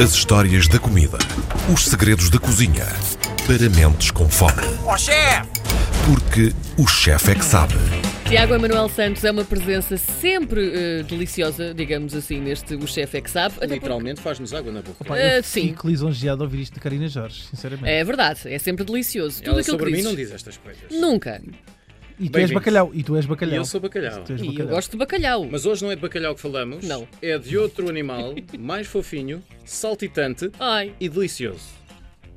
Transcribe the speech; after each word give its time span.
As 0.00 0.12
histórias 0.14 0.66
da 0.68 0.78
comida. 0.78 1.18
Os 1.72 1.84
segredos 1.86 2.28
da 2.30 2.38
cozinha. 2.38 2.84
Para 3.46 3.68
mentes 3.70 4.10
com 4.10 4.28
fome. 4.28 4.62
Ó 4.84 4.96
chefe! 4.96 5.48
Porque 6.06 6.52
o 6.80 6.86
chefe 6.86 7.32
é 7.32 7.34
que 7.34 7.44
sabe. 7.44 7.74
Tiago 8.28 8.54
Emanuel 8.54 8.88
Santos 8.88 9.22
é 9.24 9.30
uma 9.30 9.44
presença 9.44 9.96
sempre 9.96 10.72
eh, 10.74 11.02
deliciosa, 11.02 11.74
digamos 11.74 12.14
assim, 12.14 12.40
neste 12.40 12.74
O 12.74 12.86
Chefe 12.86 13.18
é 13.18 13.20
que 13.20 13.30
sabe. 13.30 13.54
Até 13.56 13.60
porque- 13.66 13.74
Literalmente 13.74 14.20
faz-nos 14.20 14.54
água 14.54 14.72
na 14.72 14.80
boca. 14.82 15.04
Eh, 15.18 15.38
eu 15.38 15.42
sim. 15.42 15.68
fico 15.68 15.86
lisonjeado 15.88 16.42
a 16.42 16.46
ouvir 16.46 16.62
isto 16.62 16.74
de 16.74 16.80
Karina 16.80 17.06
Jorge, 17.08 17.42
sinceramente. 17.50 17.88
É 17.90 18.02
verdade, 18.02 18.40
é 18.46 18.58
sempre 18.58 18.84
delicioso. 18.84 19.38
Tudo 19.42 19.50
Ela 19.52 19.60
aquilo 19.60 19.74
sobre 19.78 19.86
que 19.86 19.90
mim 19.92 19.96
dizes. 19.98 20.10
não 20.10 20.16
diz 20.16 20.32
estas 20.32 20.56
coisas. 20.56 20.82
Nunca. 20.90 21.42
E 22.18 22.28
tu 22.28 22.38
és 22.38 22.50
bacalhau, 22.50 22.90
e 22.94 23.02
tu 23.02 23.16
és 23.16 23.24
E 23.24 23.28
bacalhau. 23.28 23.56
eu 23.56 23.64
sou 23.64 23.80
bacalhau. 23.80 24.24
E 24.28 24.32
eu 24.32 24.46
bacalhau. 24.52 24.68
gosto 24.68 24.90
de 24.92 24.96
bacalhau. 24.96 25.48
Mas 25.50 25.66
hoje 25.66 25.82
não 25.84 25.90
é 25.90 25.96
de 25.96 26.02
bacalhau 26.02 26.34
que 26.34 26.40
falamos. 26.40 26.84
Não. 26.86 27.06
É 27.20 27.38
de 27.38 27.56
outro 27.58 27.88
animal, 27.88 28.34
mais 28.58 28.86
fofinho, 28.86 29.42
saltitante 29.64 30.50
Ai, 30.60 30.94
e 31.00 31.08
delicioso. 31.08 31.60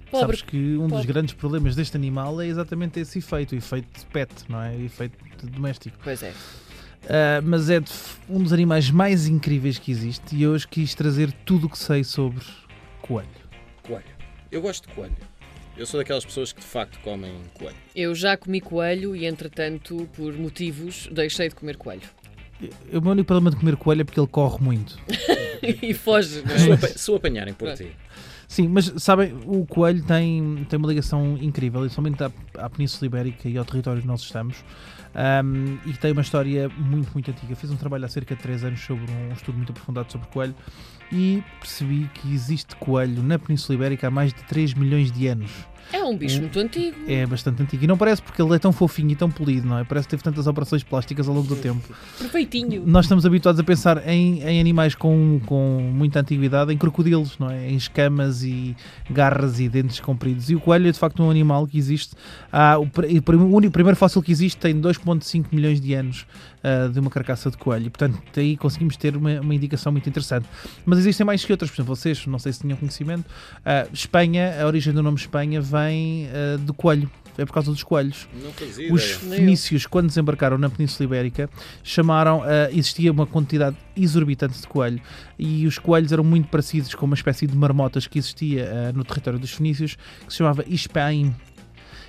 pobre. 0.09 0.37
Sabes 0.37 0.41
que 0.41 0.57
um 0.77 0.83
dos 0.87 0.91
pobre. 0.91 1.07
grandes 1.07 1.33
problemas 1.33 1.75
deste 1.75 1.95
animal 1.97 2.41
é 2.41 2.47
exatamente 2.47 2.99
esse 2.99 3.19
efeito, 3.19 3.53
o 3.53 3.57
efeito 3.57 3.99
de 3.99 4.05
pet, 4.07 4.31
não 4.49 4.61
é? 4.61 4.71
O 4.75 4.81
efeito 4.85 5.17
doméstico. 5.43 5.97
Pois 6.03 6.23
é. 6.23 6.33
Ah, 7.07 7.41
mas 7.43 7.69
é 7.69 7.81
um 8.29 8.41
dos 8.41 8.51
animais 8.53 8.89
mais 8.89 9.27
incríveis 9.27 9.77
que 9.77 9.91
existe 9.91 10.35
e 10.35 10.47
hoje 10.47 10.67
quis 10.67 10.95
trazer 10.95 11.31
tudo 11.45 11.67
o 11.67 11.69
que 11.69 11.77
sei 11.77 12.03
sobre 12.03 12.43
coelho. 13.01 13.27
Coelho. 13.83 14.03
Eu 14.51 14.61
gosto 14.61 14.87
de 14.87 14.95
coelho. 14.95 15.13
Eu 15.77 15.85
sou 15.85 15.99
daquelas 15.99 16.23
pessoas 16.23 16.53
que 16.53 16.61
de 16.61 16.65
facto 16.67 16.97
comem 16.99 17.33
coelho. 17.53 17.75
Eu 17.95 18.15
já 18.15 18.37
comi 18.37 18.61
coelho 18.61 19.15
e, 19.15 19.25
entretanto, 19.25 20.07
por 20.15 20.33
motivos, 20.33 21.09
deixei 21.11 21.49
de 21.49 21.55
comer 21.55 21.75
coelho. 21.75 22.01
O 22.93 23.01
meu 23.01 23.11
único 23.11 23.27
problema 23.27 23.51
de 23.51 23.57
comer 23.57 23.75
coelho 23.75 24.01
é 24.01 24.03
porque 24.05 24.19
ele 24.19 24.27
corre 24.27 24.63
muito. 24.63 24.97
e 25.61 25.93
foge. 25.93 26.41
não 26.41 26.73
é? 26.73 26.77
Se 26.77 27.11
o 27.11 27.15
apanharem 27.15 27.53
por 27.53 27.65
Pronto. 27.65 27.83
ti. 27.83 27.95
Sim, 28.47 28.67
mas 28.67 28.93
sabem, 28.97 29.33
o 29.45 29.65
coelho 29.65 30.03
tem, 30.03 30.65
tem 30.69 30.77
uma 30.77 30.87
ligação 30.87 31.37
incrível, 31.41 31.87
somente 31.89 32.23
à, 32.23 32.31
à 32.59 32.69
Península 32.69 33.07
Ibérica 33.07 33.49
e 33.49 33.57
ao 33.57 33.65
território 33.65 34.01
que 34.01 34.07
nós 34.07 34.21
estamos, 34.21 34.63
ahm, 35.13 35.77
e 35.85 35.93
tem 35.93 36.11
uma 36.11 36.21
história 36.21 36.69
muito, 36.69 37.11
muito 37.13 37.31
antiga. 37.31 37.55
Fiz 37.55 37.71
um 37.71 37.75
trabalho 37.75 38.05
há 38.05 38.07
cerca 38.07 38.35
de 38.35 38.41
3 38.41 38.63
anos 38.65 38.79
sobre 38.79 39.11
um 39.11 39.33
estudo 39.33 39.57
muito 39.57 39.71
aprofundado 39.71 40.11
sobre 40.11 40.27
coelho 40.27 40.55
e 41.11 41.43
percebi 41.59 42.09
que 42.13 42.33
existe 42.33 42.75
coelho 42.75 43.23
na 43.23 43.39
Península 43.39 43.75
Ibérica 43.75 44.07
há 44.07 44.11
mais 44.11 44.33
de 44.33 44.43
3 44.43 44.73
milhões 44.73 45.11
de 45.11 45.27
anos. 45.27 45.51
É 45.93 46.03
um 46.03 46.17
bicho 46.17 46.39
muito 46.41 46.59
antigo. 46.59 46.95
É 47.07 47.25
bastante 47.25 47.61
antigo. 47.61 47.83
E 47.83 47.87
não 47.87 47.97
parece 47.97 48.21
porque 48.21 48.41
ele 48.41 48.53
é 48.55 48.59
tão 48.59 48.71
fofinho 48.71 49.11
e 49.11 49.15
tão 49.15 49.29
polido, 49.29 49.67
não 49.67 49.77
é? 49.79 49.83
Parece 49.83 50.07
que 50.07 50.11
teve 50.11 50.23
tantas 50.23 50.47
operações 50.47 50.83
plásticas 50.83 51.27
ao 51.27 51.33
longo 51.35 51.47
do 51.47 51.55
tempo. 51.55 51.81
Perfeitinho. 52.17 52.83
Nós 52.85 53.05
estamos 53.05 53.25
habituados 53.25 53.59
a 53.59 53.63
pensar 53.63 54.07
em, 54.07 54.41
em 54.41 54.59
animais 54.59 54.95
com, 54.95 55.39
com 55.45 55.79
muita 55.93 56.19
antiguidade, 56.19 56.73
em 56.73 56.77
crocodilos, 56.77 57.37
não 57.39 57.49
é? 57.49 57.69
Em 57.69 57.75
escamas 57.75 58.43
e 58.43 58.75
garras 59.09 59.59
e 59.59 59.69
dentes 59.69 59.99
compridos. 59.99 60.49
E 60.49 60.55
o 60.55 60.59
coelho 60.59 60.87
é 60.87 60.91
de 60.91 60.99
facto 60.99 61.21
um 61.23 61.29
animal 61.29 61.67
que 61.67 61.77
existe. 61.77 62.15
Há, 62.51 62.77
o, 62.77 62.87
pr- 62.87 63.05
o 63.05 63.33
único- 63.55 63.67
o 63.67 63.71
primeiro 63.71 63.95
fóssil 63.95 64.21
que 64.21 64.31
existe 64.31 64.57
tem 64.57 64.79
2,5 64.79 65.45
milhões 65.51 65.79
de 65.79 65.93
anos 65.93 66.25
ah, 66.65 66.87
de 66.87 66.99
uma 66.99 67.11
carcaça 67.11 67.51
de 67.51 67.57
coelho. 67.57 67.91
Portanto, 67.91 68.19
daí 68.33 68.57
conseguimos 68.57 68.97
ter 68.97 69.15
uma, 69.15 69.39
uma 69.39 69.53
indicação 69.53 69.91
muito 69.91 70.09
interessante. 70.09 70.47
Mas 70.83 70.97
existem 70.97 71.23
mais 71.23 71.45
que 71.45 71.51
outras. 71.51 71.69
Por 71.69 71.75
exemplo, 71.75 71.95
vocês, 71.95 72.25
não 72.25 72.39
sei 72.39 72.53
se 72.53 72.61
tinham 72.61 72.75
conhecimento, 72.75 73.25
ah, 73.63 73.85
Espanha, 73.93 74.59
a 74.59 74.65
origem 74.65 74.91
do 74.91 75.03
nome 75.03 75.17
Espanha 75.17 75.61
vem 75.61 76.27
ah, 76.33 76.57
do 76.57 76.73
coelho. 76.73 77.07
É 77.37 77.45
por 77.45 77.53
causa 77.53 77.69
dos 77.69 77.83
coelhos. 77.83 78.27
Os 78.89 79.11
fenícios, 79.11 79.85
quando 79.85 80.07
desembarcaram 80.07 80.57
na 80.57 80.69
Península 80.69 81.05
Ibérica, 81.05 81.49
chamaram, 81.83 82.41
ah, 82.41 82.71
existia 82.71 83.11
uma 83.11 83.27
quantidade 83.27 83.75
exorbitante 83.95 84.59
de 84.59 84.67
coelho 84.67 85.01
e 85.37 85.67
os 85.67 85.77
coelhos 85.77 86.11
eram 86.11 86.23
muito 86.23 86.47
parecidos 86.47 86.95
com 86.95 87.05
uma 87.05 87.15
espécie 87.15 87.45
de 87.45 87.55
marmotas 87.55 88.07
que 88.07 88.17
existia 88.17 88.69
ah, 88.71 88.91
no 88.93 89.03
território 89.03 89.37
dos 89.37 89.51
fenícios, 89.51 89.95
que 90.25 90.31
se 90.31 90.37
chamava 90.37 90.63
Ispaim. 90.67 91.35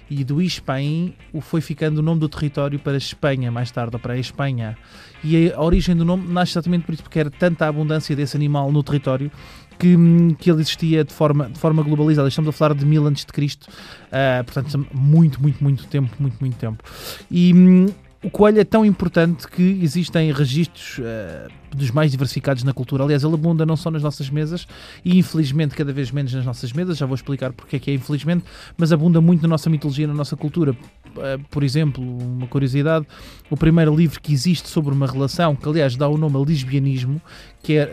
E 0.08 0.22
do 0.22 0.40
Ispaim 0.40 1.14
foi 1.40 1.60
ficando 1.60 1.98
o 1.98 2.02
nome 2.02 2.20
do 2.20 2.28
território 2.28 2.78
para 2.78 2.96
Espanha, 2.96 3.50
mais 3.50 3.70
tarde, 3.70 3.96
ou 3.96 4.00
para 4.00 4.14
a 4.14 4.18
Espanha. 4.18 4.77
E 5.24 5.50
a 5.50 5.61
origem 5.61 5.96
do 5.96 6.05
nome 6.05 6.28
nasce 6.28 6.52
exatamente 6.52 6.84
por 6.84 6.94
isso, 6.94 7.02
porque 7.02 7.18
era 7.18 7.30
tanta 7.30 7.64
a 7.64 7.68
abundância 7.68 8.14
desse 8.14 8.36
animal 8.36 8.70
no 8.70 8.83
território 8.83 9.30
que, 9.78 9.96
que 10.39 10.50
ele 10.50 10.61
existia 10.61 11.05
de 11.05 11.12
forma, 11.12 11.48
de 11.48 11.58
forma 11.58 11.83
globalizada. 11.83 12.28
Estamos 12.28 12.48
a 12.48 12.52
falar 12.52 12.74
de 12.74 12.84
mil 12.84 13.06
antes 13.06 13.24
de 13.24 13.33
Cristo, 13.33 13.68
ah, 14.12 14.42
portanto, 14.45 14.86
muito, 14.92 15.40
muito, 15.40 15.62
muito 15.62 15.86
tempo, 15.86 16.11
muito, 16.18 16.36
muito 16.40 16.56
tempo. 16.56 16.83
E 17.30 17.52
hum, 17.52 17.86
o 18.27 18.31
coelho 18.31 18.59
é 18.59 18.64
tão 18.64 18.85
importante 18.85 19.47
que 19.47 19.79
existem 19.81 20.33
registros 20.33 20.98
ah, 21.01 21.47
dos 21.73 21.92
mais 21.92 22.11
diversificados 22.11 22.64
na 22.64 22.73
cultura. 22.73 23.05
Aliás, 23.05 23.23
ele 23.23 23.35
abunda 23.35 23.64
não 23.64 23.77
só 23.77 23.89
nas 23.89 24.03
nossas 24.03 24.29
mesas 24.29 24.67
e 25.05 25.17
infelizmente 25.17 25.77
cada 25.77 25.92
vez 25.92 26.11
menos 26.11 26.35
nas 26.35 26.45
nossas 26.45 26.73
mesas, 26.73 26.98
já 26.98 27.07
vou 27.07 27.14
explicar 27.14 27.53
porque 27.53 27.77
é 27.77 27.79
que 27.79 27.89
é 27.89 27.95
infelizmente, 27.95 28.45
mas 28.77 28.92
abunda 28.92 29.20
muito 29.20 29.42
na 29.42 29.48
nossa 29.48 29.70
mitologia, 29.70 30.09
na 30.09 30.14
nossa 30.14 30.37
cultura. 30.37 30.77
Ah, 31.19 31.39
Por 31.48 31.63
exemplo, 31.63 32.03
uma 32.03 32.48
curiosidade, 32.48 33.07
o 33.48 33.57
primeiro 33.57 33.95
livro 33.95 34.20
que 34.20 34.33
existe 34.33 34.69
sobre 34.69 34.93
uma 34.93 35.07
relação, 35.07 35.55
que 35.55 35.69
aliás 35.69 35.95
dá 35.95 36.08
o 36.08 36.19
nome 36.19 36.35
a 36.35 36.41
lesbianismo, 36.41 37.23
que 37.63 37.75
é, 37.75 37.93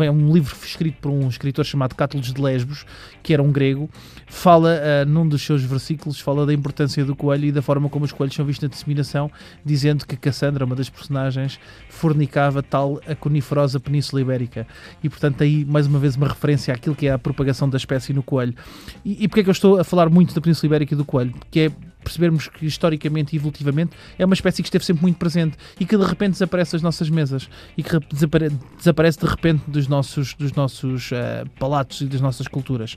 é 0.00 0.10
um 0.10 0.32
livro 0.32 0.56
escrito 0.64 0.98
por 1.00 1.10
um 1.10 1.28
escritor 1.28 1.64
chamado 1.64 1.94
Cátulos 1.94 2.32
de 2.32 2.40
Lesbos, 2.40 2.84
que 3.22 3.32
era 3.32 3.42
um 3.42 3.52
grego, 3.52 3.88
fala 4.26 4.80
ah, 4.80 5.04
num 5.04 5.28
dos 5.28 5.42
seus 5.42 5.62
versículos, 5.62 6.18
fala 6.20 6.44
da 6.44 6.52
importância 6.52 7.04
do 7.04 7.14
coelho 7.14 7.46
e 7.46 7.52
da 7.52 7.62
forma 7.62 7.88
como 7.88 8.04
os 8.04 8.12
coelhos 8.12 8.34
são 8.34 8.44
vistos 8.44 8.68
na 8.68 8.72
disseminação, 8.72 9.30
dizendo 9.68 10.06
que 10.06 10.16
Cassandra, 10.16 10.64
uma 10.64 10.74
das 10.74 10.88
personagens, 10.88 11.60
fornicava 11.88 12.62
tal 12.62 13.00
a 13.06 13.14
coniferosa 13.14 13.78
Península 13.78 14.22
Ibérica. 14.22 14.66
E 15.02 15.08
portanto 15.08 15.42
aí 15.42 15.64
mais 15.64 15.86
uma 15.86 15.98
vez 15.98 16.16
uma 16.16 16.28
referência 16.28 16.74
àquilo 16.74 16.96
que 16.96 17.06
é 17.06 17.12
a 17.12 17.18
propagação 17.18 17.68
da 17.68 17.76
espécie 17.76 18.12
no 18.12 18.22
coelho. 18.22 18.54
E, 19.04 19.24
e 19.24 19.28
porque 19.28 19.40
é 19.40 19.42
que 19.44 19.50
eu 19.50 19.52
estou 19.52 19.78
a 19.78 19.84
falar 19.84 20.08
muito 20.08 20.34
da 20.34 20.40
Península 20.40 20.66
Ibérica 20.66 20.94
e 20.94 20.96
do 20.96 21.04
coelho? 21.04 21.32
Porque 21.32 21.60
é 21.60 21.87
percebermos 22.08 22.48
que 22.48 22.66
historicamente 22.66 23.34
e 23.34 23.36
evolutivamente 23.36 23.92
é 24.18 24.24
uma 24.24 24.34
espécie 24.34 24.62
que 24.62 24.68
esteve 24.68 24.84
sempre 24.84 25.02
muito 25.02 25.18
presente 25.18 25.56
e 25.78 25.84
que 25.84 25.96
de 25.96 26.04
repente 26.04 26.32
desaparece 26.32 26.72
das 26.72 26.82
nossas 26.82 27.10
mesas 27.10 27.48
e 27.76 27.82
que 27.82 27.98
desapare- 28.10 28.50
desaparece 28.76 29.20
de 29.20 29.26
repente 29.26 29.62
dos 29.68 29.86
nossos, 29.86 30.34
dos 30.34 30.52
nossos 30.52 31.10
ah, 31.12 31.44
palatos 31.58 32.00
e 32.00 32.06
das 32.06 32.20
nossas 32.20 32.48
culturas. 32.48 32.96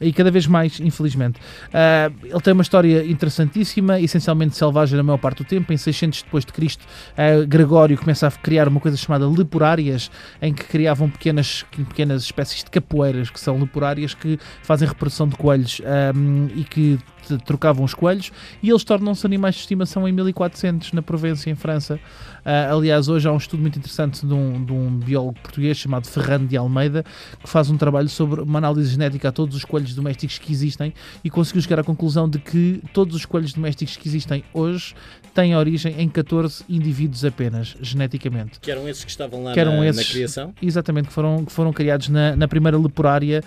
E 0.00 0.12
cada 0.12 0.30
vez 0.30 0.46
mais, 0.46 0.78
infelizmente. 0.80 1.40
Ah, 1.72 2.10
ele 2.22 2.40
tem 2.40 2.52
uma 2.52 2.62
história 2.62 3.04
interessantíssima, 3.04 4.00
essencialmente 4.00 4.56
selvagem 4.56 4.96
na 4.96 5.02
maior 5.02 5.18
parte 5.18 5.38
do 5.38 5.44
tempo. 5.44 5.72
Em 5.72 5.76
600 5.76 6.22
depois 6.22 6.44
de 6.44 6.52
Cristo, 6.52 6.84
ah, 7.16 7.44
Gregório 7.46 7.96
começa 7.96 8.26
a 8.26 8.30
criar 8.30 8.68
uma 8.68 8.80
coisa 8.80 8.96
chamada 8.96 9.28
leporárias, 9.28 10.10
em 10.42 10.52
que 10.52 10.64
criavam 10.64 11.08
pequenas, 11.08 11.64
pequenas 11.70 12.22
espécies 12.22 12.62
de 12.62 12.70
capoeiras, 12.70 13.30
que 13.30 13.40
são 13.40 13.58
leporárias, 13.58 14.14
que 14.14 14.38
fazem 14.62 14.86
reprodução 14.86 15.26
de 15.28 15.36
coelhos 15.36 15.80
ah, 15.84 16.12
e 16.54 16.64
que 16.64 16.98
trocavam 17.44 17.84
os 17.84 17.94
coelhos 17.94 18.30
e 18.62 18.70
eles 18.70 18.84
tornam-se 18.84 19.24
animais 19.26 19.54
de 19.54 19.60
estimação 19.62 20.06
em 20.08 20.12
1400 20.12 20.92
na 20.92 21.02
Provença, 21.02 21.48
em 21.50 21.54
França. 21.54 21.98
Ah, 22.44 22.72
aliás, 22.72 23.08
hoje 23.08 23.28
há 23.28 23.32
um 23.32 23.36
estudo 23.36 23.60
muito 23.60 23.78
interessante 23.78 24.26
de 24.26 24.32
um, 24.32 24.64
de 24.64 24.72
um 24.72 24.90
biólogo 24.98 25.38
português 25.42 25.76
chamado 25.76 26.06
Ferrando 26.06 26.46
de 26.46 26.56
Almeida 26.56 27.04
que 27.42 27.48
faz 27.48 27.68
um 27.70 27.76
trabalho 27.76 28.08
sobre 28.08 28.40
uma 28.40 28.58
análise 28.58 28.90
genética 28.90 29.28
a 29.28 29.32
todos 29.32 29.54
os 29.56 29.64
coelhos 29.64 29.94
domésticos 29.94 30.38
que 30.38 30.50
existem 30.52 30.92
e 31.22 31.28
conseguiu 31.30 31.62
chegar 31.62 31.80
à 31.80 31.84
conclusão 31.84 32.28
de 32.28 32.38
que 32.38 32.82
todos 32.92 33.14
os 33.14 33.24
coelhos 33.26 33.52
domésticos 33.52 33.96
que 33.96 34.08
existem 34.08 34.42
hoje 34.54 34.94
têm 35.34 35.54
origem 35.56 35.94
em 35.98 36.08
14 36.08 36.64
indivíduos 36.68 37.24
apenas, 37.24 37.76
geneticamente. 37.80 38.58
Que 38.60 38.70
eram 38.70 38.88
esses 38.88 39.04
que 39.04 39.10
estavam 39.10 39.44
lá 39.44 39.52
Que 39.52 39.60
na, 39.80 39.86
esses- 39.86 40.06
na 40.06 40.12
criação? 40.12 40.54
Exatamente, 40.60 41.08
que 41.08 41.12
foram, 41.14 41.44
que 41.44 41.52
foram 41.52 41.72
criados 41.72 42.08
na, 42.08 42.34
na 42.34 42.48
primeira 42.48 42.76
leporária 42.78 43.42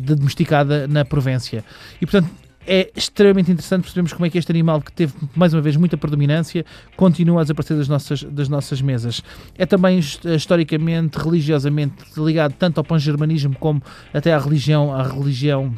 de 0.00 0.14
domesticada 0.14 0.86
na 0.88 1.04
Provéncia. 1.04 1.64
E 2.00 2.06
portanto 2.06 2.30
é 2.66 2.90
extremamente 2.96 3.50
interessante 3.50 3.82
percebermos 3.82 4.12
como 4.12 4.26
é 4.26 4.30
que 4.30 4.38
este 4.38 4.50
animal, 4.50 4.80
que 4.80 4.92
teve 4.92 5.12
mais 5.34 5.52
uma 5.52 5.60
vez 5.62 5.76
muita 5.76 5.96
predominância, 5.96 6.64
continua 6.96 7.40
a 7.40 7.44
desaparecer 7.44 7.76
das 7.76 7.88
nossas, 7.88 8.22
das 8.24 8.48
nossas 8.48 8.80
mesas. 8.80 9.22
É 9.56 9.66
também 9.66 9.98
his- 9.98 10.18
historicamente, 10.24 11.18
religiosamente 11.18 11.94
ligado 12.16 12.54
tanto 12.58 12.78
ao 12.78 12.84
pan-germanismo 12.84 13.56
como 13.58 13.82
até 14.12 14.32
à 14.32 14.38
religião, 14.38 14.92
à 14.94 15.02
religião 15.02 15.74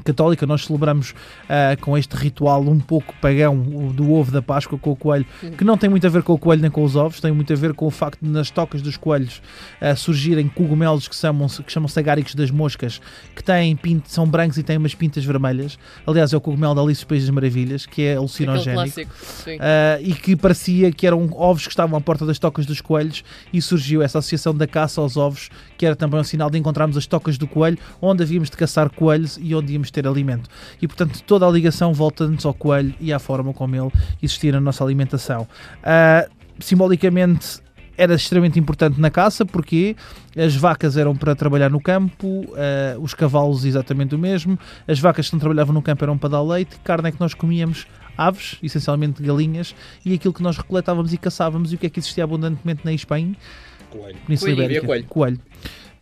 católica, 0.00 0.46
nós 0.46 0.64
celebramos 0.64 1.14
ah, 1.48 1.76
com 1.80 1.96
este 1.96 2.16
ritual 2.16 2.62
um 2.62 2.80
pouco 2.80 3.14
pagão 3.20 3.56
do 3.92 4.12
ovo 4.12 4.30
da 4.30 4.42
Páscoa 4.42 4.78
com 4.78 4.92
o 4.92 4.96
coelho, 4.96 5.26
que 5.56 5.64
não 5.64 5.76
tem 5.76 5.90
muito 5.90 6.06
a 6.06 6.10
ver 6.10 6.22
com 6.22 6.32
o 6.32 6.38
coelho 6.38 6.62
nem 6.62 6.70
com 6.70 6.82
os 6.82 6.96
ovos, 6.96 7.20
tem 7.20 7.32
muito 7.32 7.52
a 7.52 7.56
ver 7.56 7.74
com 7.74 7.86
o 7.86 7.90
facto 7.90 8.20
de 8.22 8.30
nas 8.30 8.50
tocas 8.50 8.80
dos 8.82 8.96
coelhos 8.96 9.42
ah, 9.80 9.94
surgirem 9.94 10.48
cogumelos 10.48 11.08
que 11.08 11.14
chamam-se 11.14 11.62
que 11.62 11.72
chamam 11.72 11.88
agáricos 11.96 12.34
das 12.34 12.50
moscas, 12.50 13.00
que 13.34 13.42
têm 13.42 13.76
pint, 13.76 14.06
são 14.06 14.26
brancos 14.26 14.58
e 14.58 14.62
têm 14.62 14.76
umas 14.76 14.94
pintas 14.94 15.24
vermelhas. 15.24 15.78
Aliás, 16.06 16.32
é 16.32 16.36
o 16.36 16.40
cogumelo 16.40 16.74
da 16.74 16.80
Alice 16.80 17.00
dos 17.00 17.04
Países 17.04 17.28
das 17.28 17.34
Maravilhas, 17.34 17.86
que 17.86 18.02
é 18.02 18.16
alucinogénico. 18.16 19.10
Sim. 19.22 19.58
Ah, 19.60 19.98
e 20.00 20.14
que 20.14 20.34
parecia 20.36 20.90
que 20.90 21.06
eram 21.06 21.28
ovos 21.32 21.64
que 21.64 21.70
estavam 21.72 21.96
à 21.96 22.00
porta 22.00 22.24
das 22.26 22.38
tocas 22.38 22.66
dos 22.66 22.80
coelhos 22.80 23.24
e 23.52 23.60
surgiu 23.60 24.02
essa 24.02 24.18
associação 24.18 24.54
da 24.54 24.66
caça 24.66 25.00
aos 25.00 25.16
ovos, 25.16 25.50
que 25.76 25.86
era 25.86 25.96
também 25.96 26.20
um 26.20 26.24
sinal 26.24 26.50
de 26.50 26.58
encontrarmos 26.58 26.96
as 26.96 27.06
tocas 27.06 27.38
do 27.38 27.46
coelho, 27.46 27.78
onde 28.00 28.22
havíamos 28.22 28.50
de 28.50 28.56
caçar 28.56 28.90
coelhos 28.90 29.38
e 29.40 29.54
onde 29.54 29.72
íamos 29.72 29.81
ter 29.90 30.06
alimento. 30.06 30.48
E 30.80 30.86
portanto 30.86 31.22
toda 31.26 31.46
a 31.46 31.50
ligação 31.50 31.92
volta-nos 31.92 32.44
ao 32.44 32.54
coelho 32.54 32.94
e 33.00 33.12
à 33.12 33.18
forma 33.18 33.52
como 33.52 33.74
ele 33.74 33.90
existia 34.22 34.52
na 34.52 34.60
nossa 34.60 34.84
alimentação. 34.84 35.46
Ah, 35.82 36.26
simbolicamente 36.58 37.60
era 37.96 38.14
extremamente 38.14 38.58
importante 38.58 39.00
na 39.00 39.10
caça 39.10 39.44
porque 39.44 39.96
as 40.36 40.56
vacas 40.56 40.96
eram 40.96 41.14
para 41.14 41.34
trabalhar 41.34 41.70
no 41.70 41.80
campo, 41.80 42.44
eh, 42.56 42.96
os 42.98 43.14
cavalos 43.14 43.64
exatamente 43.64 44.14
o 44.14 44.18
mesmo, 44.18 44.58
as 44.88 44.98
vacas 44.98 45.28
que 45.28 45.34
não 45.34 45.40
trabalhavam 45.40 45.74
no 45.74 45.82
campo 45.82 46.04
eram 46.04 46.16
para 46.16 46.30
dar 46.30 46.42
leite, 46.42 46.76
carne 46.82 47.10
é 47.10 47.12
que 47.12 47.20
nós 47.20 47.34
comíamos 47.34 47.86
aves, 48.16 48.58
essencialmente 48.62 49.22
galinhas, 49.22 49.74
e 50.04 50.14
aquilo 50.14 50.32
que 50.32 50.42
nós 50.42 50.56
recoletávamos 50.56 51.12
e 51.12 51.18
caçávamos, 51.18 51.72
e 51.72 51.76
o 51.76 51.78
que 51.78 51.86
é 51.86 51.90
que 51.90 52.00
existia 52.00 52.24
abundantemente 52.24 52.80
na 52.84 52.92
Espanha? 52.92 53.36
Coelho. 53.90 54.16
Península 54.26 54.54
Coelho. 54.54 54.64
Ibérica. 54.64 54.92
Havia 54.92 55.04
coelho. 55.04 55.40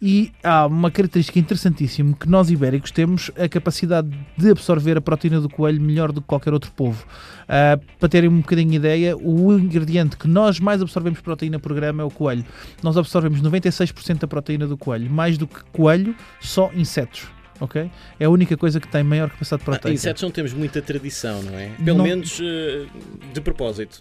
E 0.02 0.32
há 0.42 0.64
uma 0.64 0.90
característica 0.90 1.38
interessantíssima 1.38 2.16
que 2.18 2.26
nós 2.26 2.50
ibéricos 2.50 2.90
temos 2.90 3.30
a 3.38 3.46
capacidade 3.48 4.08
de 4.34 4.50
absorver 4.50 4.96
a 4.96 5.00
proteína 5.00 5.42
do 5.42 5.48
coelho 5.48 5.80
melhor 5.80 6.10
do 6.10 6.22
que 6.22 6.26
qualquer 6.26 6.54
outro 6.54 6.72
povo. 6.72 7.04
Ah, 7.46 7.78
para 7.98 8.08
terem 8.08 8.30
um 8.30 8.40
bocadinho 8.40 8.70
de 8.70 8.76
ideia, 8.76 9.14
o 9.14 9.52
ingrediente 9.52 10.16
que 10.16 10.26
nós 10.26 10.58
mais 10.58 10.80
absorvemos 10.80 11.20
proteína 11.20 11.58
por 11.58 11.74
grama 11.74 12.02
é 12.02 12.06
o 12.06 12.10
coelho. 12.10 12.46
Nós 12.82 12.96
absorvemos 12.96 13.42
96% 13.42 14.20
da 14.20 14.26
proteína 14.26 14.66
do 14.66 14.78
coelho. 14.78 15.10
Mais 15.10 15.36
do 15.36 15.46
que 15.46 15.62
coelho, 15.70 16.14
só 16.40 16.70
insetos. 16.74 17.28
Ok? 17.60 17.90
É 18.18 18.24
a 18.24 18.30
única 18.30 18.56
coisa 18.56 18.80
que 18.80 18.88
tem 18.88 19.02
maior 19.04 19.28
capacidade 19.30 19.62
Ah, 19.62 19.64
proteica. 19.66 19.94
insetos 19.94 20.22
não 20.22 20.30
temos 20.30 20.52
muita 20.52 20.80
tradição, 20.82 21.42
não 21.42 21.58
é? 21.58 21.70
Pelo 21.84 21.98
Não- 21.98 22.04
menos 22.04 22.40
eh, 22.42 22.86
de 23.32 23.40
propósito. 23.40 24.00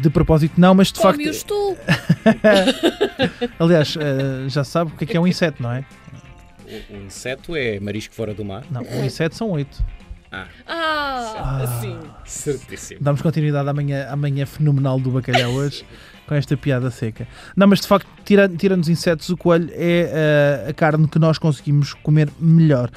De 0.00 0.10
propósito, 0.10 0.54
não, 0.60 0.74
mas 0.74 0.92
de 0.92 1.00
facto. 1.00 1.16
Come-os 1.18 1.42
tu. 1.44 1.76
Aliás, 3.58 3.96
ah, 3.98 4.48
já 4.48 4.64
sabe 4.64 4.92
o 4.92 4.96
que 4.96 5.04
é 5.04 5.06
que 5.06 5.16
é 5.16 5.20
um 5.20 5.26
inseto, 5.26 5.62
não 5.62 5.72
é? 5.72 5.84
O, 6.90 6.94
o 6.94 7.02
inseto 7.06 7.56
é 7.56 7.80
marisco 7.80 8.14
fora 8.14 8.32
do 8.34 8.44
mar. 8.44 8.64
Não, 8.70 8.82
um 8.82 9.04
inseto 9.04 9.34
são 9.34 9.50
oito. 9.50 9.82
Ah, 10.32 11.78
sim. 11.80 11.98
Certíssimo. 12.24 13.00
Damos 13.02 13.20
continuidade 13.22 13.68
à 13.68 13.72
manhã, 13.72 14.06
à 14.08 14.16
manhã 14.16 14.46
fenomenal 14.46 14.98
do 15.00 15.10
bacalhau 15.10 15.52
hoje, 15.52 15.84
com 16.26 16.34
esta 16.34 16.56
piada 16.56 16.90
seca. 16.90 17.26
Não, 17.56 17.66
mas 17.66 17.80
de 17.80 17.88
facto, 17.88 18.06
tira- 18.24 18.48
tirando 18.48 18.82
os 18.82 18.88
insetos, 18.88 19.28
o 19.28 19.36
coelho 19.36 19.70
é 19.72 20.64
ah, 20.66 20.70
a 20.70 20.72
carne 20.72 21.08
que 21.08 21.18
nós 21.18 21.38
conseguimos 21.38 21.94
comer 21.94 22.28
melhor. 22.38 22.90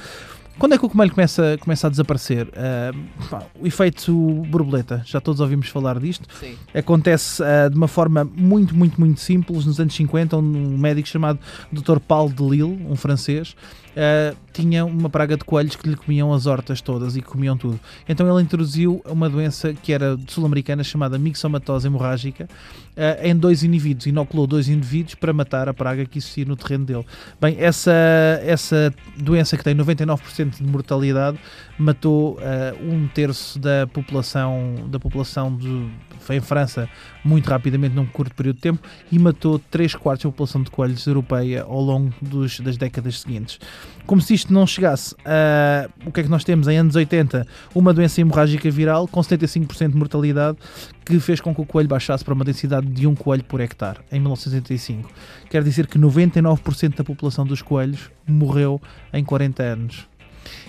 Quando 0.56 0.72
é 0.72 0.78
que 0.78 0.86
o 0.86 0.88
coelho 0.88 1.10
começa, 1.12 1.58
começa 1.58 1.88
a 1.88 1.90
desaparecer? 1.90 2.48
Ah, 2.56 2.92
pá, 3.28 3.42
o 3.60 3.66
efeito 3.66 4.12
borboleta, 4.48 5.02
já 5.04 5.20
todos 5.20 5.40
ouvimos 5.40 5.66
falar 5.68 5.98
disto. 5.98 6.28
Sim. 6.38 6.54
Acontece 6.72 7.42
ah, 7.42 7.68
de 7.68 7.76
uma 7.76 7.88
forma 7.88 8.22
muito, 8.24 8.72
muito, 8.76 9.00
muito 9.00 9.18
simples. 9.20 9.66
Nos 9.66 9.80
anos 9.80 9.92
50, 9.94 10.36
um 10.36 10.78
médico 10.78 11.08
chamado 11.08 11.40
Dr. 11.72 11.98
Paul 11.98 12.28
de 12.30 12.42
Lille, 12.44 12.86
um 12.88 12.94
francês, 12.94 13.56
ah, 13.96 14.34
tinha 14.52 14.84
uma 14.84 15.10
praga 15.10 15.36
de 15.36 15.44
coelhos 15.44 15.74
que 15.76 15.88
lhe 15.88 15.96
comiam 15.96 16.32
as 16.32 16.46
hortas 16.46 16.80
todas 16.80 17.16
e 17.16 17.22
comiam 17.22 17.56
tudo. 17.56 17.78
Então 18.08 18.28
ele 18.32 18.42
introduziu 18.42 19.02
uma 19.04 19.28
doença 19.28 19.72
que 19.74 19.92
era 19.92 20.16
sul-americana 20.28 20.84
chamada 20.84 21.18
mixomatose 21.18 21.86
hemorrágica 21.86 22.48
ah, 22.96 23.26
em 23.26 23.34
dois 23.36 23.62
indivíduos. 23.64 24.06
Inoculou 24.06 24.46
dois 24.46 24.68
indivíduos 24.68 25.14
para 25.14 25.32
matar 25.32 25.68
a 25.68 25.74
praga 25.74 26.04
que 26.06 26.18
existia 26.18 26.44
no 26.44 26.56
terreno 26.56 26.84
dele. 26.84 27.04
Bem, 27.40 27.56
essa, 27.58 27.92
essa 28.44 28.94
doença 29.16 29.56
que 29.56 29.64
tem 29.64 29.74
99% 29.74 30.56
de 30.58 30.64
mortalidade 30.64 31.38
matou 31.78 32.38
ah, 32.40 32.74
um 32.80 33.08
terço 33.08 33.58
da 33.58 33.86
população 33.86 34.74
da 34.88 34.98
população 35.00 35.56
de, 35.56 35.88
em 36.30 36.40
França 36.40 36.88
muito 37.24 37.48
rapidamente 37.48 37.94
num 37.94 38.06
curto 38.06 38.34
período 38.34 38.56
de 38.56 38.62
tempo 38.62 38.80
e 39.10 39.18
matou 39.18 39.58
3 39.58 39.94
quartos 39.94 40.24
da 40.24 40.30
população 40.30 40.62
de 40.62 40.70
coelhos 40.70 41.06
europeia 41.06 41.64
ao 41.64 41.80
longo 41.80 42.12
dos- 42.22 42.60
das 42.60 42.76
décadas 42.76 43.20
seguintes. 43.20 43.58
Como 44.06 44.20
se 44.20 44.34
isto 44.34 44.52
não 44.52 44.66
chegasse, 44.66 45.14
ah, 45.24 45.88
o 46.04 46.12
que 46.12 46.20
é 46.20 46.22
que 46.22 46.28
nós 46.28 46.44
temos 46.44 46.68
em 46.68 46.76
anos 46.76 46.94
80? 46.94 47.46
Uma 47.74 47.94
doença 47.94 48.20
hemorrágica 48.20 48.70
viral 48.70 49.08
com 49.08 49.20
75% 49.20 49.92
de 49.92 49.96
mortalidade 49.96 50.58
que 51.04 51.18
fez 51.20 51.40
com 51.40 51.54
que 51.54 51.60
o 51.60 51.66
coelho 51.66 51.88
baixasse 51.88 52.24
para 52.24 52.34
uma 52.34 52.44
densidade 52.44 52.86
de 52.86 53.06
um 53.06 53.14
coelho 53.14 53.44
por 53.44 53.60
hectare 53.60 54.00
em 54.12 54.20
1985. 54.20 55.10
Quer 55.48 55.62
dizer 55.62 55.86
que 55.86 55.98
99% 55.98 56.96
da 56.96 57.04
população 57.04 57.46
dos 57.46 57.62
coelhos 57.62 58.10
morreu 58.26 58.80
em 59.12 59.24
40 59.24 59.62
anos. 59.62 60.14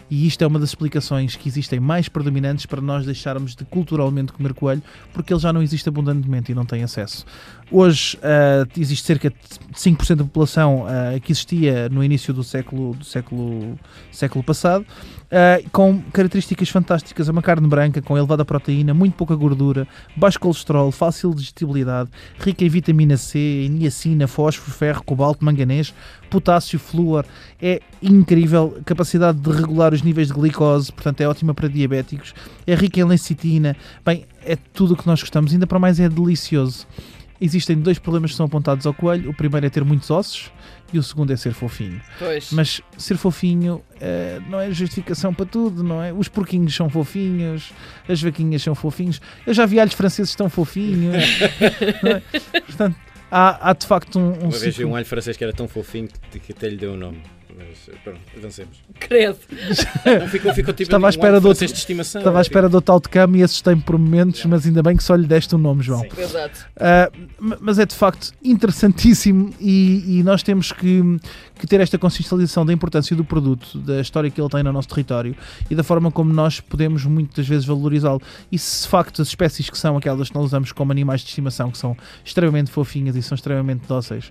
E 0.09 0.27
isto 0.27 0.43
é 0.43 0.47
uma 0.47 0.59
das 0.59 0.69
explicações 0.69 1.35
que 1.35 1.49
existem 1.49 1.79
mais 1.79 2.07
predominantes 2.07 2.65
para 2.65 2.79
nós 2.79 3.05
deixarmos 3.05 3.55
de 3.55 3.65
culturalmente 3.65 4.31
comer 4.31 4.53
coelho, 4.53 4.83
porque 5.13 5.33
ele 5.33 5.39
já 5.39 5.51
não 5.51 5.61
existe 5.61 5.89
abundantemente 5.89 6.51
e 6.51 6.55
não 6.55 6.65
tem 6.65 6.83
acesso. 6.83 7.25
Hoje 7.71 8.17
ah, 8.21 8.67
existe 8.77 9.05
cerca 9.05 9.29
de 9.29 9.35
5% 9.75 10.15
da 10.15 10.23
população 10.23 10.85
ah, 10.87 11.19
que 11.19 11.31
existia 11.31 11.89
no 11.89 12.03
início 12.03 12.31
do 12.31 12.43
século, 12.43 12.93
do 12.93 13.03
século, 13.03 13.79
século 14.11 14.43
passado, 14.43 14.85
ah, 15.31 15.59
com 15.71 15.99
características 16.13 16.69
fantásticas. 16.69 17.27
É 17.27 17.31
uma 17.31 17.41
carne 17.41 17.67
branca 17.67 18.01
com 18.03 18.15
elevada 18.15 18.45
proteína, 18.45 18.93
muito 18.93 19.15
pouca 19.15 19.35
gordura, 19.35 19.87
baixo 20.15 20.39
colesterol, 20.39 20.91
fácil 20.91 21.33
digestibilidade, 21.33 22.09
rica 22.39 22.63
em 22.63 22.69
vitamina 22.69 23.17
C, 23.17 23.67
niacina, 23.71 24.27
fósforo, 24.27 24.71
ferro, 24.71 25.03
cobalto, 25.03 25.43
manganês, 25.43 25.91
potássio, 26.29 26.77
flúor. 26.77 27.25
É 27.59 27.81
incrível, 28.01 28.77
capacidade 28.85 29.39
de 29.39 29.49
regular 29.49 29.91
os 29.91 30.03
níveis 30.03 30.27
de 30.27 30.33
glicose, 30.35 30.91
portanto 30.91 31.21
é 31.21 31.27
ótima 31.27 31.53
para 31.53 31.67
diabéticos, 31.67 32.35
é 32.67 32.75
rica 32.75 32.99
em 32.99 33.05
lecitina, 33.05 33.75
bem, 34.05 34.25
é 34.45 34.55
tudo 34.55 34.93
o 34.93 34.97
que 34.97 35.07
nós 35.07 35.19
gostamos, 35.19 35.51
ainda 35.51 35.65
para 35.65 35.79
mais 35.79 35.99
é 35.99 36.07
delicioso. 36.07 36.85
Existem 37.39 37.75
dois 37.77 37.99
problemas 37.99 38.31
que 38.31 38.37
são 38.37 38.45
apontados 38.45 38.85
ao 38.85 38.93
coelho, 38.93 39.29
o 39.29 39.33
primeiro 39.33 39.65
é 39.65 39.69
ter 39.69 39.83
muitos 39.83 40.09
ossos 40.09 40.49
e 40.93 40.97
o 40.97 41.03
segundo 41.03 41.33
é 41.33 41.35
ser 41.35 41.53
fofinho. 41.53 42.01
Pois. 42.17 42.51
Mas 42.51 42.81
ser 42.97 43.17
fofinho 43.17 43.81
eh, 43.99 44.39
não 44.49 44.59
é 44.59 44.71
justificação 44.71 45.33
para 45.33 45.45
tudo, 45.45 45.83
não 45.83 46.01
é? 46.01 46.13
Os 46.13 46.29
porquinhos 46.29 46.73
são 46.73 46.89
fofinhos, 46.89 47.73
as 48.07 48.21
vaquinhas 48.21 48.61
são 48.63 48.73
fofinhos, 48.73 49.19
eu 49.45 49.53
já 49.53 49.65
vi 49.65 49.79
alhos 49.79 49.93
franceses 49.93 50.33
tão 50.33 50.49
fofinhos, 50.49 51.15
é? 52.03 52.59
Portanto, 52.61 52.95
há, 53.29 53.69
há 53.69 53.73
de 53.73 53.85
facto 53.85 54.17
um, 54.17 54.27
um 54.29 54.31
Uma 54.43 54.49
vez 54.51 54.61
vi 54.63 54.71
ciclo- 54.73 54.91
um 54.91 54.95
alho 54.95 55.05
francês 55.05 55.35
que 55.35 55.43
era 55.43 55.51
tão 55.53 55.67
fofinho 55.67 56.07
que, 56.31 56.39
que 56.39 56.51
até 56.53 56.69
lhe 56.69 56.77
deu 56.77 56.93
o 56.93 56.97
nome. 56.97 57.21
Mas 57.57 57.89
pronto, 58.03 58.19
avancemos. 58.37 58.77
Credo. 58.99 59.37
Não 60.19 60.27
ficou, 60.27 60.53
ficou 60.53 60.73
tipo 60.73 60.83
Estava 60.83 61.05
à 61.05 61.07
um 61.07 61.09
espera 61.09 61.39
de 61.39 61.47
outro- 61.47 61.65
de 61.65 61.73
estimação. 61.73 62.19
Estava 62.21 62.37
à 62.39 62.41
espera 62.41 62.67
do 62.69 62.81
tal 62.81 62.99
de 62.99 63.07
cama 63.09 63.37
e 63.37 63.43
assustei-me 63.43 63.81
por 63.81 63.97
momentos, 63.97 64.43
mas 64.45 64.65
ainda 64.65 64.83
bem 64.83 64.97
que 64.97 65.03
só 65.03 65.15
lhe 65.15 65.25
deste 65.27 65.55
o 65.55 65.57
nome, 65.57 65.81
João. 65.83 66.01
Sim. 66.01 66.09
Exato. 66.21 66.65
Uh, 66.75 67.27
ma- 67.39 67.57
mas 67.61 67.79
é 67.79 67.85
de 67.85 67.95
facto 67.95 68.31
interessantíssimo 68.43 69.53
e, 69.59 70.19
e 70.19 70.23
nós 70.23 70.43
temos 70.43 70.71
que, 70.71 71.01
que 71.57 71.67
ter 71.67 71.79
esta 71.79 71.97
consciencialização 71.97 72.65
da 72.65 72.73
importância 72.73 73.15
do 73.15 73.23
produto, 73.23 73.77
da 73.79 74.01
história 74.01 74.29
que 74.29 74.39
ele 74.41 74.49
tem 74.49 74.63
no 74.63 74.73
nosso 74.73 74.87
território 74.89 75.35
e 75.69 75.75
da 75.75 75.83
forma 75.83 76.11
como 76.11 76.33
nós 76.33 76.59
podemos 76.59 77.05
muitas 77.05 77.47
vezes 77.47 77.65
valorizá-lo. 77.65 78.21
E 78.51 78.57
se 78.59 78.83
de 78.83 78.89
facto 78.89 79.21
as 79.21 79.29
espécies 79.29 79.69
que 79.69 79.77
são 79.77 79.95
aquelas 79.97 80.29
que 80.29 80.35
nós 80.35 80.45
usamos 80.45 80.71
como 80.71 80.91
animais 80.91 81.21
de 81.21 81.27
estimação, 81.27 81.71
que 81.71 81.77
são 81.77 81.95
extremamente 82.23 82.71
fofinhas 82.71 83.15
e 83.15 83.21
são 83.21 83.35
extremamente 83.35 83.87
dóceis, 83.87 84.25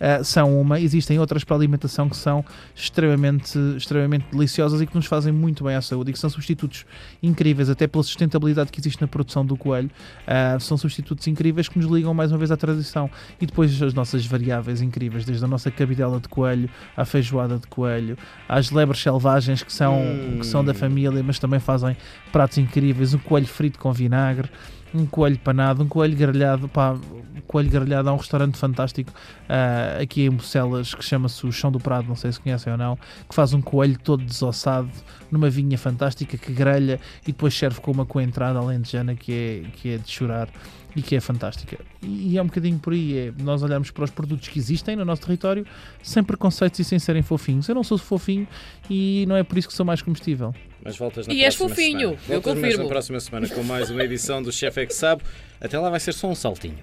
uh, 0.00 0.24
são 0.24 0.58
uma, 0.60 0.80
existem 0.80 1.18
outras 1.18 1.44
para 1.44 1.56
alimentação 1.56 2.08
que 2.08 2.16
são 2.16 2.44
extremamente, 2.82 3.58
extremamente 3.76 4.26
deliciosas 4.32 4.80
e 4.80 4.86
que 4.86 4.94
nos 4.94 5.06
fazem 5.06 5.32
muito 5.32 5.64
bem 5.64 5.74
à 5.74 5.80
saúde 5.80 6.10
e 6.10 6.12
que 6.12 6.18
são 6.18 6.30
substitutos 6.30 6.84
incríveis, 7.22 7.70
até 7.70 7.86
pela 7.86 8.02
sustentabilidade 8.02 8.70
que 8.70 8.80
existe 8.80 9.00
na 9.00 9.08
produção 9.08 9.44
do 9.44 9.56
coelho. 9.56 9.90
Uh, 10.26 10.60
são 10.60 10.76
substitutos 10.76 11.26
incríveis 11.26 11.68
que 11.68 11.78
nos 11.78 11.90
ligam 11.90 12.12
mais 12.14 12.32
uma 12.32 12.38
vez 12.38 12.50
à 12.50 12.56
tradição. 12.56 13.10
E 13.40 13.46
depois 13.46 13.80
as 13.82 13.94
nossas 13.94 14.24
variáveis 14.26 14.82
incríveis, 14.82 15.24
desde 15.24 15.44
a 15.44 15.48
nossa 15.48 15.70
cabidela 15.70 16.20
de 16.20 16.28
coelho, 16.28 16.68
à 16.96 17.04
feijoada 17.04 17.58
de 17.58 17.66
coelho, 17.66 18.16
às 18.48 18.70
lebres 18.70 19.00
selvagens 19.00 19.62
que 19.62 19.72
são, 19.72 20.00
Hum. 20.00 20.38
que 20.40 20.46
são 20.46 20.64
da 20.64 20.74
família, 20.74 21.22
mas 21.22 21.38
também 21.38 21.60
fazem 21.60 21.96
pratos 22.32 22.58
incríveis, 22.58 23.14
um 23.14 23.18
coelho 23.18 23.46
frito 23.46 23.78
com 23.78 23.92
vinagre. 23.92 24.48
Um 24.92 25.06
coelho 25.06 25.38
panado, 25.38 25.82
um 25.82 25.88
coelho 25.88 26.16
grelhado, 26.16 26.68
pá, 26.68 26.92
um 26.92 27.40
coelho 27.46 27.70
grelhado 27.70 28.08
há 28.08 28.12
um 28.12 28.16
restaurante 28.16 28.56
fantástico 28.56 29.12
ah, 29.48 29.98
aqui 30.02 30.24
em 30.24 30.30
Bucelas 30.30 30.94
que 30.94 31.04
chama-se 31.04 31.46
o 31.46 31.52
Chão 31.52 31.70
do 31.70 31.78
Prado, 31.78 32.08
não 32.08 32.16
sei 32.16 32.32
se 32.32 32.40
conhecem 32.40 32.72
ou 32.72 32.78
não, 32.78 32.96
que 33.28 33.34
faz 33.34 33.52
um 33.52 33.60
coelho 33.60 33.98
todo 33.98 34.24
desossado 34.24 34.90
numa 35.30 35.48
vinha 35.48 35.78
fantástica 35.78 36.36
que 36.36 36.52
grelha 36.52 36.98
e 37.22 37.26
depois 37.26 37.54
serve 37.54 37.80
com 37.80 37.92
uma 37.92 38.04
coentrada 38.04 38.58
alentejana 38.58 39.14
que 39.14 39.32
é, 39.32 39.70
que 39.76 39.90
é 39.90 39.98
de 39.98 40.10
chorar 40.10 40.48
e 40.94 41.02
que 41.02 41.14
é 41.14 41.20
fantástica. 41.20 41.78
E 42.02 42.36
é 42.36 42.42
um 42.42 42.46
bocadinho 42.46 42.78
por 42.78 42.92
aí, 42.92 43.16
é 43.16 43.32
nós 43.42 43.62
olharmos 43.62 43.90
para 43.90 44.04
os 44.04 44.10
produtos 44.10 44.48
que 44.48 44.58
existem 44.58 44.96
no 44.96 45.04
nosso 45.04 45.22
território 45.22 45.64
sem 46.02 46.22
preconceitos 46.22 46.80
e 46.80 46.84
sem 46.84 46.98
serem 46.98 47.22
fofinhos. 47.22 47.68
Eu 47.68 47.74
não 47.74 47.84
sou 47.84 47.98
fofinho 47.98 48.46
e 48.88 49.24
não 49.28 49.36
é 49.36 49.42
por 49.42 49.56
isso 49.58 49.68
que 49.68 49.74
sou 49.74 49.86
mais 49.86 50.02
comestível. 50.02 50.54
Mas 50.82 50.96
voltas 50.96 51.26
na 51.26 51.34
E 51.34 51.44
és 51.44 51.54
próxima 51.56 51.68
fofinho, 51.76 51.98
semana. 52.00 52.18
eu 52.28 52.40
Voltas 52.40 52.54
confirmo. 52.54 52.82
na 52.84 52.88
próxima 52.88 53.20
semana 53.20 53.48
com 53.48 53.62
mais 53.62 53.90
uma 53.90 54.02
edição 54.02 54.42
do 54.42 54.50
Chefe 54.50 54.80
é 54.80 54.86
que 54.86 54.94
sabe. 54.94 55.22
Até 55.60 55.78
lá 55.78 55.90
vai 55.90 56.00
ser 56.00 56.12
só 56.12 56.28
um 56.28 56.34
saltinho. 56.34 56.78